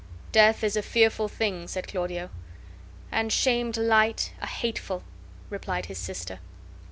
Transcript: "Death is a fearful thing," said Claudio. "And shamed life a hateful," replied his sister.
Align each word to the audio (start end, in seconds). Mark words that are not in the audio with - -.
"Death 0.31 0.63
is 0.63 0.75
a 0.75 0.81
fearful 0.81 1.27
thing," 1.27 1.67
said 1.67 1.87
Claudio. 1.87 2.31
"And 3.11 3.31
shamed 3.31 3.77
life 3.77 4.31
a 4.41 4.47
hateful," 4.47 5.03
replied 5.51 5.85
his 5.85 5.99
sister. 5.99 6.39